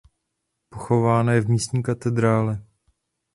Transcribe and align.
Pochována 0.69 1.33
je 1.33 1.41
v 1.41 1.49
místní 1.49 1.83
katedrále. 1.83 2.63